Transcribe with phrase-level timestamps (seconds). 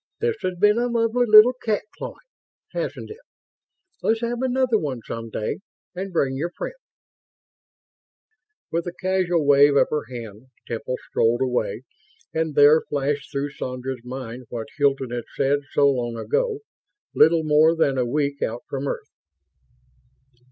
[0.19, 2.15] This has been a lovely little cat clawing,
[2.71, 3.19] hasn't it?
[4.01, 5.59] Let's have another one some day,
[5.93, 6.73] and bring your friends."
[8.71, 11.83] With a casual wave of her hand, Temple strolled away;
[12.33, 16.61] and there, flashed through Sandra's mind what Hilton had said so long ago,
[17.13, 19.11] little more than a week out from Earth